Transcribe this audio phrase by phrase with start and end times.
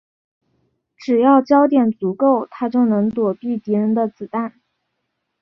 [0.97, 4.59] 只要焦点足够她就能躲避敌人的子弹。